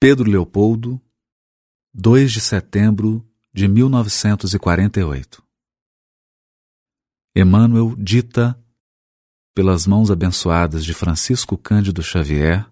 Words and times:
Pedro 0.00 0.30
Leopoldo, 0.30 1.00
2 1.92 2.30
de 2.30 2.40
setembro 2.40 3.28
de 3.52 3.66
1948. 3.66 5.42
Emmanuel 7.34 7.96
dita, 7.96 8.56
pelas 9.52 9.88
mãos 9.88 10.08
abençoadas 10.08 10.84
de 10.84 10.94
Francisco 10.94 11.58
Cândido 11.58 12.00
Xavier, 12.00 12.64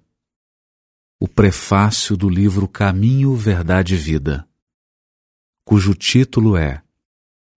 o 1.18 1.26
prefácio 1.26 2.17
do 2.17 2.28
livro 2.28 2.69
Caminho, 2.69 3.35
Verdade 3.35 3.95
e 3.95 3.99
Vida, 3.99 4.49
cujo 5.65 5.95
título 5.95 6.56
é 6.56 6.81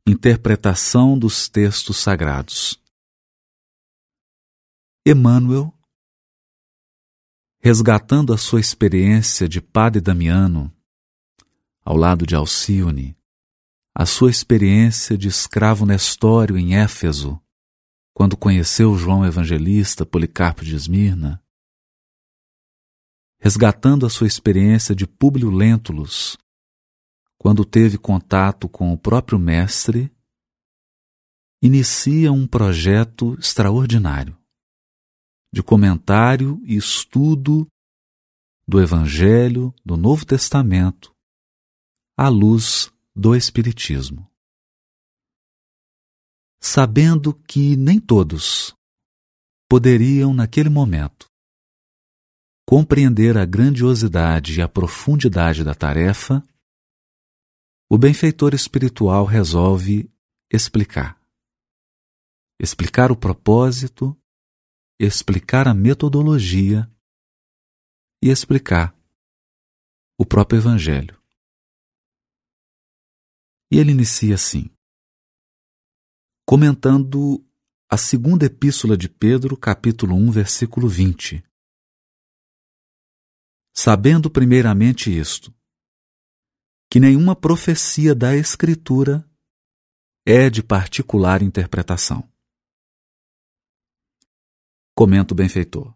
Interpretação 0.04 1.16
dos 1.16 1.48
Textos 1.48 1.98
Sagrados. 1.98 2.82
Emmanuel 5.06 5.72
resgatando 7.62 8.34
a 8.34 8.38
sua 8.38 8.62
experiência 8.62 9.48
de 9.48 9.60
padre 9.60 10.00
Damiano, 10.00 10.74
ao 11.84 11.98
lado 11.98 12.26
de 12.26 12.34
Alcione, 12.34 13.18
a 13.94 14.06
sua 14.06 14.30
experiência 14.30 15.18
de 15.18 15.28
escravo 15.28 15.86
Nestório 15.86 16.58
em 16.58 16.76
Éfeso, 16.76 17.38
quando 18.14 18.38
conheceu 18.38 18.96
João 18.96 19.26
Evangelista, 19.26 20.06
Policarpo 20.06 20.64
de 20.64 20.74
Esmirna, 20.74 21.44
resgatando 23.42 24.06
a 24.06 24.10
sua 24.10 24.28
experiência 24.28 24.96
de 24.96 25.06
Públio 25.06 25.50
Lentulus, 25.50 26.38
quando 27.38 27.66
teve 27.66 27.98
contato 27.98 28.70
com 28.70 28.94
o 28.94 28.98
próprio 28.98 29.38
mestre, 29.38 30.10
inicia 31.62 32.32
um 32.32 32.48
projeto 32.48 33.36
extraordinário 33.38 34.39
de 35.52 35.64
comentário 35.64 36.62
e 36.64 36.76
estudo 36.76 37.68
do 38.68 38.82
Evangelho 38.82 39.74
do 39.84 39.98
Novo 39.98 40.26
Testamento 40.26 41.12
à 42.16 42.28
luz 42.30 42.92
do 43.16 43.36
Espiritismo. 43.36 44.30
Sabendo 46.62 47.34
que 47.34 47.76
nem 47.76 48.00
todos 48.00 48.76
poderiam, 49.68 50.34
naquele 50.34 50.70
momento, 50.70 51.28
compreender 52.66 53.38
a 53.38 53.46
grandiosidade 53.46 54.60
e 54.60 54.62
a 54.62 54.68
profundidade 54.68 55.64
da 55.64 55.74
tarefa, 55.74 56.44
o 57.90 57.98
benfeitor 57.98 58.54
espiritual 58.54 59.26
resolve 59.26 60.12
explicar. 60.52 61.20
Explicar 62.60 63.12
o 63.12 63.16
propósito 63.16 64.16
explicar 65.00 65.66
a 65.66 65.74
metodologia 65.74 66.92
e 68.22 68.30
explicar 68.30 68.94
o 70.20 70.26
próprio 70.26 70.60
Evangelho. 70.60 71.18
E 73.72 73.78
ele 73.78 73.92
inicia 73.92 74.36
assim, 74.36 74.70
comentando 76.46 77.42
a 77.90 77.96
segunda 77.96 78.46
epístola 78.46 78.98
de 78.98 79.08
Pedro, 79.08 79.56
capítulo 79.56 80.16
1, 80.16 80.32
versículo 80.32 80.90
20. 80.90 81.42
Sabendo 83.74 84.30
primeiramente 84.30 85.18
isto, 85.18 85.56
que 86.92 87.00
nenhuma 87.00 87.36
profecia 87.38 88.14
da 88.14 88.36
Escritura 88.36 89.26
é 90.26 90.50
de 90.50 90.62
particular 90.62 91.42
interpretação 91.42 92.30
comenta 95.00 95.34
o 95.34 95.38
benfeitor. 95.38 95.94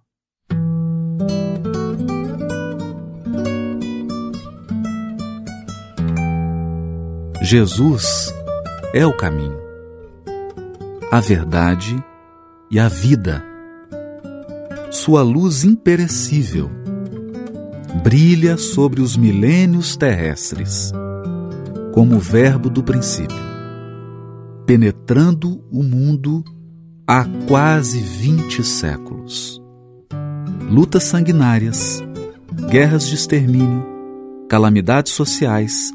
Jesus 7.41 8.33
é 8.93 9.05
o 9.05 9.11
caminho, 9.11 9.57
a 11.11 11.19
verdade 11.19 12.01
e 12.71 12.79
a 12.79 12.87
vida. 12.87 13.43
Sua 14.89 15.21
luz 15.21 15.65
imperecível 15.65 16.71
brilha 18.05 18.55
sobre 18.55 19.01
os 19.01 19.17
milênios 19.17 19.97
terrestres, 19.97 20.93
como 21.93 22.15
o 22.15 22.19
Verbo 22.21 22.69
do 22.69 22.81
princípio, 22.81 23.35
penetrando 24.65 25.61
o 25.69 25.83
mundo 25.83 26.41
há 27.07 27.25
quase 27.47 27.99
vinte 27.99 28.63
séculos. 28.63 29.61
Lutas 30.69 31.03
sanguinárias, 31.03 32.01
guerras 32.69 33.07
de 33.07 33.15
extermínio, 33.15 33.85
calamidades 34.49 35.11
sociais 35.11 35.91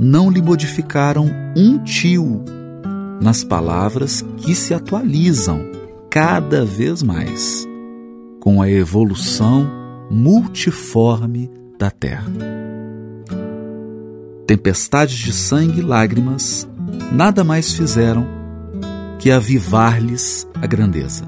não 0.00 0.30
lhe 0.30 0.40
modificaram 0.40 1.30
um 1.56 1.78
tio 1.78 2.42
nas 3.20 3.44
palavras 3.44 4.24
que 4.38 4.54
se 4.54 4.72
atualizam 4.74 5.60
cada 6.10 6.64
vez 6.64 7.02
mais 7.02 7.66
com 8.40 8.62
a 8.62 8.70
evolução 8.70 9.68
multiforme 10.10 11.50
da 11.78 11.90
Terra. 11.90 12.32
Tempestades 14.46 15.16
de 15.16 15.32
sangue 15.32 15.80
e 15.80 15.82
lágrimas 15.82 16.68
nada 17.12 17.42
mais 17.42 17.72
fizeram 17.72 18.35
que 19.18 19.30
avivar-lhes 19.30 20.46
a 20.54 20.66
grandeza. 20.66 21.24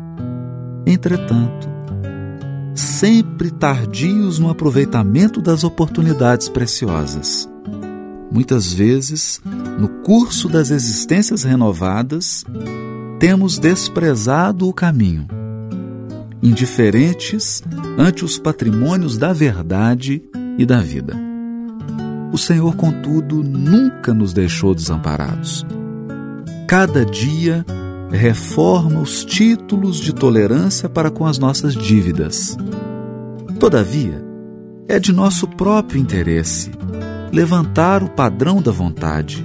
Entretanto, 0.86 1.68
sempre 2.74 3.50
tardios 3.50 4.38
no 4.38 4.50
aproveitamento 4.50 5.40
das 5.40 5.64
oportunidades 5.64 6.48
preciosas. 6.48 7.48
Muitas 8.30 8.72
vezes, 8.72 9.40
no 9.78 9.88
curso 10.02 10.48
das 10.48 10.70
existências 10.70 11.44
renovadas, 11.44 12.44
temos 13.18 13.58
desprezado 13.58 14.68
o 14.68 14.72
caminho, 14.72 15.26
indiferentes 16.42 17.62
ante 17.98 18.24
os 18.24 18.38
patrimônios 18.38 19.18
da 19.18 19.32
verdade 19.32 20.22
e 20.56 20.64
da 20.64 20.80
vida. 20.80 21.16
O 22.32 22.38
Senhor, 22.38 22.76
contudo, 22.76 23.42
nunca 23.42 24.12
nos 24.12 24.32
deixou 24.32 24.74
desamparados. 24.74 25.66
Cada 26.68 27.02
dia 27.02 27.64
reforma 28.10 29.00
os 29.00 29.24
títulos 29.24 29.96
de 29.96 30.12
tolerância 30.12 30.86
para 30.86 31.10
com 31.10 31.24
as 31.24 31.38
nossas 31.38 31.72
dívidas. 31.72 32.58
Todavia, 33.58 34.22
é 34.86 34.98
de 34.98 35.10
nosso 35.10 35.48
próprio 35.48 35.98
interesse 35.98 36.70
levantar 37.32 38.02
o 38.02 38.10
padrão 38.10 38.60
da 38.60 38.70
vontade, 38.70 39.42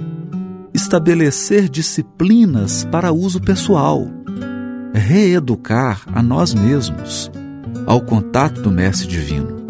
estabelecer 0.74 1.66
disciplinas 1.70 2.84
para 2.84 3.10
uso 3.10 3.40
pessoal, 3.40 4.06
reeducar 4.92 6.02
a 6.12 6.22
nós 6.22 6.52
mesmos 6.52 7.32
ao 7.86 8.02
contato 8.02 8.60
do 8.60 8.70
Mestre 8.70 9.08
Divino. 9.08 9.64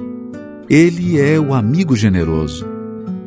Ele 0.69 1.21
é 1.21 1.39
o 1.39 1.55
amigo 1.55 1.95
generoso, 1.95 2.67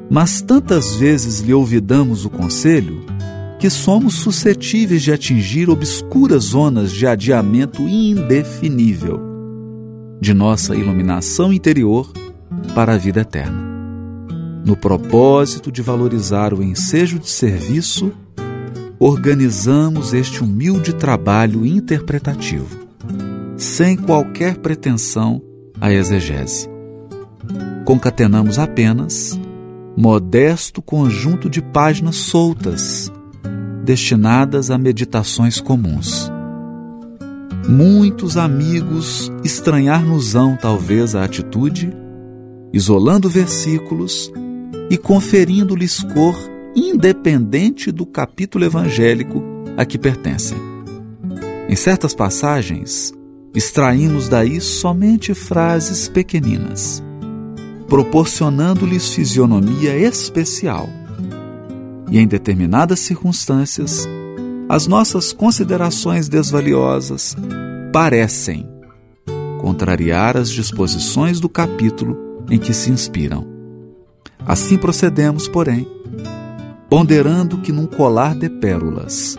mas 0.09 0.41
tantas 0.41 0.97
vezes 0.97 1.39
lhe 1.39 1.53
olvidamos 1.53 2.25
o 2.25 2.29
conselho 2.29 3.05
que 3.59 3.69
somos 3.69 4.15
suscetíveis 4.15 5.01
de 5.01 5.11
atingir 5.11 5.69
obscuras 5.69 6.45
zonas 6.45 6.91
de 6.91 7.07
adiamento 7.07 7.81
indefinível 7.81 9.19
de 10.21 10.33
nossa 10.33 10.75
iluminação 10.75 11.51
interior 11.51 12.11
para 12.75 12.93
a 12.93 12.97
vida 12.97 13.21
eterna. 13.21 13.65
No 14.65 14.75
propósito 14.75 15.71
de 15.71 15.81
valorizar 15.81 16.53
o 16.53 16.61
ensejo 16.61 17.19
de 17.19 17.29
serviço, 17.29 18.11
organizamos 18.99 20.13
este 20.13 20.43
humilde 20.43 20.93
trabalho 20.93 21.65
interpretativo, 21.65 22.87
sem 23.55 23.95
qualquer 23.95 24.57
pretensão 24.57 25.41
à 25.79 25.91
exegese. 25.91 26.67
Concatenamos 27.85 28.59
apenas 28.59 29.39
modesto 29.95 30.81
conjunto 30.81 31.49
de 31.49 31.61
páginas 31.61 32.17
soltas 32.17 33.11
destinadas 33.87 34.69
a 34.69 34.77
meditações 34.77 35.61
comuns. 35.61 36.29
Muitos 37.69 38.35
amigos 38.35 39.31
estranhar-nos-ão 39.45 40.57
talvez 40.57 41.15
a 41.15 41.23
atitude, 41.23 41.93
isolando 42.73 43.29
versículos 43.29 44.29
e 44.89 44.97
conferindo-lhes 44.97 46.03
cor 46.03 46.35
independente 46.75 47.89
do 47.89 48.05
capítulo 48.05 48.65
evangélico 48.65 49.41
a 49.77 49.85
que 49.85 49.97
pertencem. 49.97 50.57
Em 51.69 51.75
certas 51.77 52.13
passagens, 52.13 53.13
extraímos 53.55 54.27
daí 54.27 54.59
somente 54.59 55.33
frases 55.33 56.09
pequeninas, 56.09 57.01
proporcionando-lhes 57.87 59.07
fisionomia 59.13 59.97
especial 59.97 60.89
e 62.09 62.19
em 62.19 62.27
determinadas 62.27 62.99
circunstâncias, 62.99 64.07
as 64.69 64.87
nossas 64.87 65.31
considerações 65.31 66.27
desvaliosas 66.27 67.35
parecem 67.91 68.67
contrariar 69.59 70.37
as 70.37 70.49
disposições 70.49 71.39
do 71.39 71.49
capítulo 71.49 72.45
em 72.49 72.57
que 72.57 72.73
se 72.73 72.91
inspiram. 72.91 73.45
Assim 74.45 74.77
procedemos, 74.77 75.47
porém, 75.47 75.87
ponderando 76.89 77.57
que 77.57 77.71
num 77.71 77.85
colar 77.85 78.35
de 78.35 78.49
pérolas, 78.49 79.37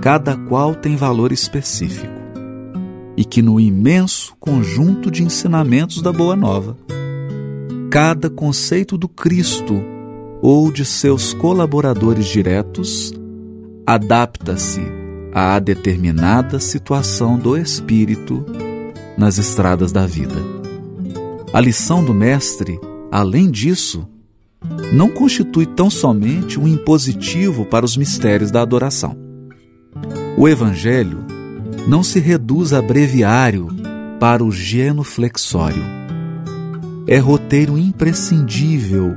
cada 0.00 0.36
qual 0.36 0.74
tem 0.74 0.96
valor 0.96 1.32
específico, 1.32 2.12
e 3.16 3.24
que 3.24 3.42
no 3.42 3.58
imenso 3.58 4.36
conjunto 4.38 5.10
de 5.10 5.22
ensinamentos 5.22 6.02
da 6.02 6.12
Boa 6.12 6.36
Nova, 6.36 6.76
cada 7.90 8.28
conceito 8.28 8.98
do 8.98 9.08
Cristo 9.08 9.93
ou 10.46 10.70
de 10.70 10.84
seus 10.84 11.32
colaboradores 11.32 12.26
diretos 12.26 13.14
adapta-se 13.86 14.82
à 15.32 15.58
determinada 15.58 16.60
situação 16.60 17.38
do 17.38 17.56
espírito 17.56 18.44
nas 19.16 19.38
estradas 19.38 19.90
da 19.90 20.04
vida. 20.06 20.34
A 21.50 21.58
lição 21.58 22.04
do 22.04 22.12
Mestre, 22.12 22.78
além 23.10 23.50
disso, 23.50 24.06
não 24.92 25.08
constitui 25.08 25.64
tão 25.64 25.88
somente 25.88 26.60
um 26.60 26.68
impositivo 26.68 27.64
para 27.64 27.86
os 27.86 27.96
mistérios 27.96 28.50
da 28.50 28.60
adoração. 28.60 29.16
O 30.36 30.46
Evangelho 30.46 31.24
não 31.88 32.02
se 32.02 32.20
reduz 32.20 32.74
a 32.74 32.82
breviário 32.82 33.68
para 34.20 34.44
o 34.44 34.52
genuflexório. 34.52 35.82
É 37.06 37.16
roteiro 37.16 37.78
imprescindível 37.78 39.16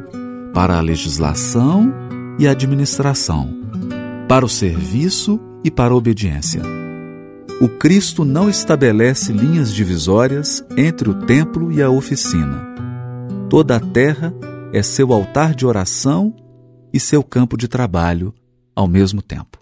para 0.58 0.76
a 0.76 0.82
legislação 0.82 1.94
e 2.40 2.48
administração, 2.48 3.48
para 4.28 4.44
o 4.44 4.50
serviço 4.50 5.40
e 5.64 5.70
para 5.70 5.94
a 5.94 5.96
obediência. 5.96 6.64
O 7.62 7.70
Cristo 7.70 8.26
não 8.26 8.50
estabelece 8.50 9.32
linhas 9.32 9.72
divisórias 9.72 10.66
entre 10.76 11.12
o 11.12 11.14
templo 11.28 11.72
e 11.72 11.80
a 11.80 11.92
oficina. 11.92 12.66
Toda 13.52 13.76
a 13.76 13.80
terra 13.80 14.34
é 14.74 14.82
seu 14.82 15.14
altar 15.14 15.54
de 15.54 15.64
oração 15.64 16.36
e 16.92 17.00
seu 17.00 17.22
campo 17.22 17.56
de 17.56 17.68
trabalho 17.68 18.34
ao 18.76 18.88
mesmo 18.88 19.22
tempo. 19.22 19.60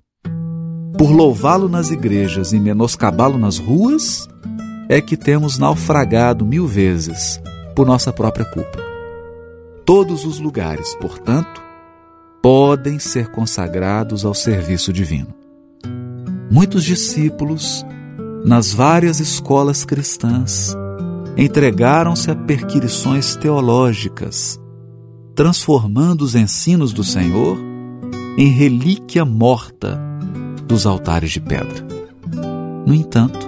Por 0.98 1.12
louvá-lo 1.12 1.68
nas 1.68 1.92
igrejas 1.92 2.54
e 2.54 2.58
menoscabá-lo 2.58 3.38
nas 3.38 3.58
ruas, 3.58 4.30
é 4.88 5.02
que 5.02 5.18
temos 5.18 5.58
naufragado 5.58 6.46
mil 6.46 6.66
vezes 6.66 7.42
por 7.76 7.86
nossa 7.86 8.14
própria 8.14 8.46
culpa. 8.46 8.95
Todos 9.86 10.26
os 10.26 10.40
lugares, 10.40 10.96
portanto, 10.96 11.62
podem 12.42 13.00
ser 13.00 13.30
consagrados 13.30 14.26
ao 14.26 14.34
serviço 14.34 14.92
divino. 14.92 15.34
Muitos 16.52 16.84
discípulos, 16.84 17.86
nas 18.44 18.74
várias 18.74 19.20
escolas 19.20 19.86
cristãs, 19.86 20.76
entregaram-se 21.38 22.32
a 22.32 22.36
perquirições 22.36 23.36
teológicas 23.36 24.60
transformando 25.36 26.22
os 26.22 26.34
ensinos 26.34 26.94
do 26.94 27.04
Senhor 27.04 27.60
em 28.38 28.48
relíquia 28.48 29.26
morta 29.26 30.00
dos 30.66 30.86
altares 30.86 31.32
de 31.32 31.42
pedra. 31.42 31.86
No 32.88 32.94
entanto, 32.94 33.48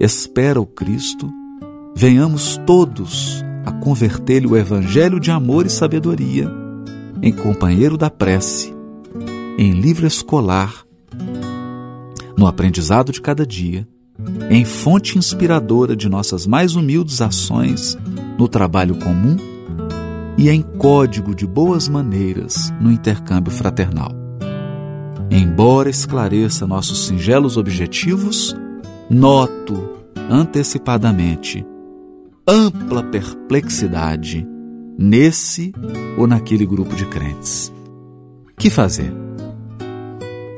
espera 0.00 0.60
o 0.60 0.66
Cristo, 0.66 1.30
venhamos 1.94 2.60
todos 2.66 3.43
a 3.64 3.72
converter-lhe 3.72 4.46
o 4.46 4.56
evangelho 4.56 5.18
de 5.18 5.30
amor 5.30 5.66
e 5.66 5.70
sabedoria 5.70 6.50
em 7.22 7.32
companheiro 7.32 7.96
da 7.96 8.10
prece, 8.10 8.74
em 9.56 9.72
livro 9.72 10.06
escolar, 10.06 10.84
no 12.36 12.46
aprendizado 12.46 13.12
de 13.12 13.20
cada 13.20 13.46
dia, 13.46 13.88
em 14.50 14.64
fonte 14.64 15.16
inspiradora 15.16 15.96
de 15.96 16.06
nossas 16.06 16.46
mais 16.46 16.76
humildes 16.76 17.22
ações 17.22 17.96
no 18.38 18.46
trabalho 18.46 18.96
comum 18.96 19.36
e 20.36 20.50
em 20.50 20.60
código 20.60 21.34
de 21.34 21.46
boas 21.46 21.88
maneiras 21.88 22.70
no 22.78 22.92
intercâmbio 22.92 23.52
fraternal. 23.52 24.12
Embora 25.30 25.88
esclareça 25.88 26.66
nossos 26.66 27.06
singelos 27.06 27.56
objetivos, 27.56 28.54
noto 29.08 29.94
antecipadamente 30.28 31.64
ampla 32.46 33.02
perplexidade 33.02 34.46
nesse 34.98 35.72
ou 36.18 36.26
naquele 36.26 36.66
grupo 36.66 36.94
de 36.94 37.06
crentes. 37.06 37.72
Que 38.56 38.70
fazer? 38.70 39.12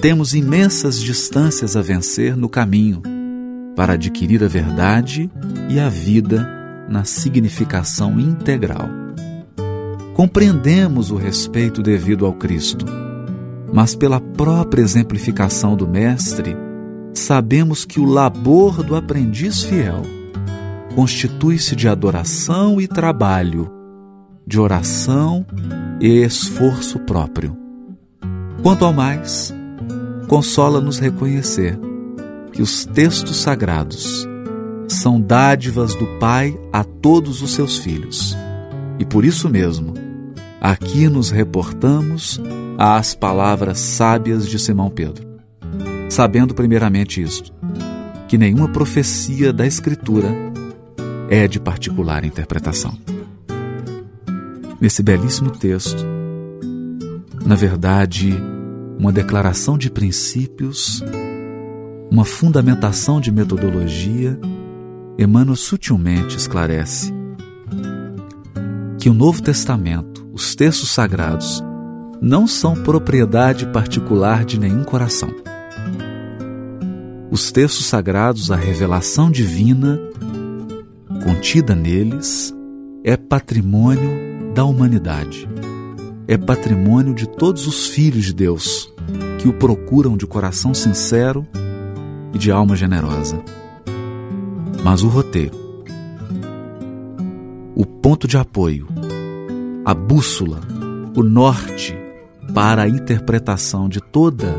Temos 0.00 0.34
imensas 0.34 1.00
distâncias 1.00 1.76
a 1.76 1.82
vencer 1.82 2.36
no 2.36 2.48
caminho 2.48 3.02
para 3.74 3.94
adquirir 3.94 4.42
a 4.44 4.48
verdade 4.48 5.30
e 5.68 5.80
a 5.80 5.88
vida 5.88 6.48
na 6.88 7.04
significação 7.04 8.20
integral 8.20 8.88
compreendemos 10.16 11.10
o 11.10 11.16
respeito 11.16 11.82
devido 11.82 12.24
ao 12.24 12.32
Cristo, 12.32 12.86
mas 13.70 13.94
pela 13.94 14.18
própria 14.18 14.80
exemplificação 14.80 15.76
do 15.76 15.86
Mestre, 15.86 16.56
sabemos 17.12 17.84
que 17.84 18.00
o 18.00 18.06
labor 18.06 18.82
do 18.82 18.96
aprendiz 18.96 19.62
fiel 19.62 20.00
constitui-se 20.96 21.76
de 21.76 21.86
adoração 21.86 22.80
e 22.80 22.88
trabalho, 22.88 23.70
de 24.44 24.58
oração 24.58 25.46
e 26.00 26.24
esforço 26.24 26.98
próprio. 26.98 27.56
Quanto 28.62 28.84
ao 28.84 28.92
mais, 28.92 29.54
consola-nos 30.26 30.98
reconhecer 30.98 31.78
que 32.50 32.60
os 32.60 32.84
textos 32.84 33.36
sagrados 33.36 34.26
são 34.88 35.20
dádivas 35.20 35.94
do 35.94 36.06
Pai 36.18 36.58
a 36.72 36.82
todos 36.82 37.40
os 37.40 37.52
seus 37.52 37.78
filhos. 37.78 38.36
E 38.98 39.04
por 39.04 39.24
isso 39.24 39.48
mesmo, 39.48 39.94
Aqui 40.60 41.08
nos 41.08 41.30
reportamos 41.30 42.40
às 42.78 43.14
palavras 43.14 43.78
sábias 43.78 44.48
de 44.48 44.58
Simão 44.58 44.90
Pedro, 44.90 45.24
sabendo 46.10 46.54
primeiramente 46.54 47.22
isto, 47.22 47.52
que 48.26 48.36
nenhuma 48.36 48.68
profecia 48.68 49.52
da 49.52 49.64
Escritura 49.64 50.28
é 51.28 51.48
de 51.48 51.58
particular 51.58 52.24
interpretação. 52.24 52.96
Nesse 54.80 55.02
belíssimo 55.02 55.50
texto, 55.50 56.04
na 57.44 57.54
verdade, 57.54 58.34
uma 58.98 59.12
declaração 59.12 59.76
de 59.78 59.90
princípios, 59.90 61.02
uma 62.10 62.24
fundamentação 62.24 63.20
de 63.20 63.32
metodologia, 63.32 64.38
Emmanuel 65.18 65.56
sutilmente 65.56 66.36
esclarece 66.36 67.12
que 68.98 69.08
o 69.08 69.14
Novo 69.14 69.42
Testamento 69.42 70.26
os 70.36 70.54
textos 70.54 70.90
sagrados 70.90 71.64
não 72.20 72.46
são 72.46 72.74
propriedade 72.74 73.66
particular 73.68 74.44
de 74.44 74.60
nenhum 74.60 74.84
coração. 74.84 75.30
Os 77.30 77.50
textos 77.50 77.86
sagrados, 77.86 78.50
a 78.50 78.56
revelação 78.56 79.30
divina 79.30 79.98
contida 81.26 81.74
neles, 81.74 82.54
é 83.02 83.16
patrimônio 83.16 84.54
da 84.54 84.64
humanidade. 84.64 85.48
É 86.28 86.38
patrimônio 86.38 87.12
de 87.16 87.28
todos 87.28 87.66
os 87.66 87.88
filhos 87.88 88.26
de 88.26 88.32
Deus 88.32 88.94
que 89.40 89.48
o 89.48 89.52
procuram 89.52 90.16
de 90.16 90.24
coração 90.24 90.72
sincero 90.72 91.44
e 92.32 92.38
de 92.38 92.52
alma 92.52 92.76
generosa. 92.76 93.42
Mas 94.84 95.02
o 95.02 95.08
roteiro, 95.08 95.56
o 97.74 97.84
ponto 97.84 98.28
de 98.28 98.36
apoio, 98.36 98.86
a 99.84 99.92
bússola, 99.92 100.60
o 101.16 101.24
norte 101.24 101.98
para 102.54 102.82
a 102.82 102.88
interpretação 102.88 103.88
de 103.88 104.00
toda 104.00 104.54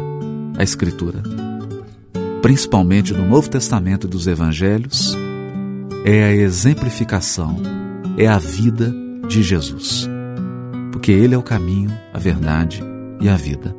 a 0.58 0.64
Escritura, 0.64 1.24
principalmente 2.42 3.14
do 3.14 3.24
Novo 3.24 3.50
Testamento 3.50 4.06
e 4.06 4.10
dos 4.10 4.28
Evangelhos, 4.28 5.16
é 6.06 6.24
a 6.24 6.34
exemplificação, 6.34 7.58
é 8.18 8.28
a 8.28 8.38
vida 8.38 8.94
de 9.28 9.44
Jesus. 9.44 10.10
Porque 10.92 11.12
Ele 11.12 11.36
é 11.36 11.38
o 11.38 11.44
caminho, 11.44 11.92
a 12.14 12.20
verdade 12.20 12.84
e 13.20 13.30
a 13.30 13.36
vida. 13.36 13.76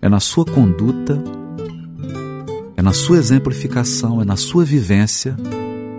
É 0.00 0.08
na 0.08 0.20
sua 0.20 0.44
conduta, 0.44 1.22
é 2.76 2.82
na 2.82 2.92
sua 2.92 3.18
exemplificação, 3.18 4.20
é 4.20 4.24
na 4.24 4.36
sua 4.36 4.64
vivência 4.64 5.36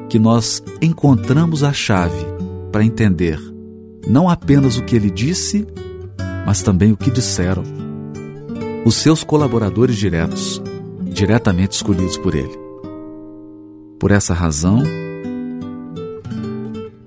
que 0.10 0.20
nós 0.20 0.64
encontramos 0.82 1.64
a 1.64 1.74
chave 1.74 2.26
para 2.72 2.84
entender 2.84 3.40
não 4.08 4.28
apenas 4.28 4.78
o 4.78 4.84
que 4.84 4.96
ele 4.96 5.10
disse, 5.10 5.66
mas 6.46 6.62
também 6.62 6.92
o 6.92 6.98
que 6.98 7.10
disseram 7.10 7.64
os 8.86 8.96
seus 8.96 9.24
colaboradores 9.24 9.96
diretos, 9.96 10.62
diretamente 11.02 11.78
escolhidos 11.78 12.18
por 12.18 12.36
ele. 12.36 12.52
Por 13.98 14.12
essa 14.12 14.34
razão, 14.34 14.84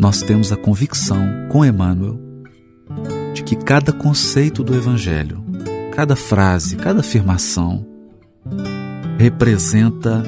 nós 0.07 0.23
temos 0.23 0.53
a 0.53 0.57
convicção 0.57 1.19
com 1.49 1.65
Emmanuel 1.65 2.17
de 3.35 3.43
que 3.43 3.57
cada 3.57 3.93
conceito 3.93 4.63
do 4.63 4.73
Evangelho, 4.73 5.45
cada 5.97 6.15
frase, 6.15 6.77
cada 6.77 7.01
afirmação 7.01 7.85
representa 9.19 10.23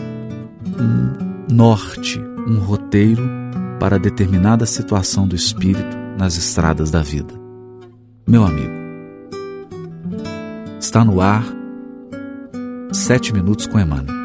um 0.67 1.55
norte, 1.55 2.19
um 2.19 2.59
roteiro 2.59 3.23
para 3.79 4.01
determinada 4.01 4.67
situação 4.67 5.29
do 5.29 5.37
espírito 5.37 5.97
nas 6.19 6.37
estradas 6.37 6.91
da 6.91 7.01
vida. 7.01 7.33
Meu 8.27 8.45
amigo, 8.45 8.75
está 10.81 11.05
no 11.05 11.21
ar 11.21 11.45
Sete 12.91 13.33
Minutos 13.33 13.69
com 13.69 13.79
Emmanuel. 13.79 14.19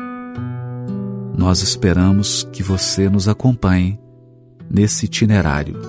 Nós 1.37 1.61
esperamos 1.61 2.43
que 2.51 2.63
você 2.63 3.07
nos 3.07 3.27
acompanhe 3.27 4.01
nesse 4.73 5.05
itinerário, 5.05 5.79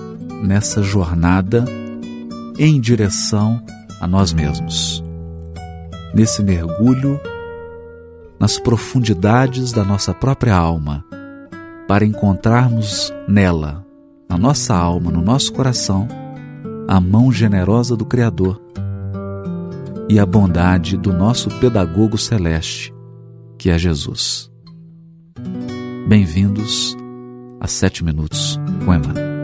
nessa 0.43 0.83
jornada 0.83 1.65
em 2.59 2.79
direção 2.79 3.59
a 3.99 4.05
nós 4.07 4.31
mesmos, 4.31 5.03
nesse 6.13 6.43
mergulho 6.43 7.19
nas 8.39 8.59
profundidades 8.59 9.71
da 9.71 9.83
nossa 9.83 10.13
própria 10.13 10.55
alma, 10.55 11.03
para 11.87 12.05
encontrarmos 12.05 13.11
nela, 13.27 13.83
na 14.29 14.37
nossa 14.37 14.75
alma, 14.75 15.09
no 15.09 15.21
nosso 15.21 15.51
coração, 15.51 16.07
a 16.87 16.99
mão 16.99 17.31
generosa 17.31 17.95
do 17.95 18.05
Criador 18.05 18.61
e 20.07 20.19
a 20.19 20.25
bondade 20.25 20.95
do 20.95 21.11
nosso 21.11 21.49
pedagogo 21.59 22.17
celeste, 22.17 22.93
que 23.57 23.71
é 23.71 23.79
Jesus. 23.79 24.51
Bem-vindos 26.07 26.95
a 27.65 27.67
Sete 27.67 28.03
Minutos 28.03 28.59
com 28.85 28.93
Emmanuel. 28.93 29.34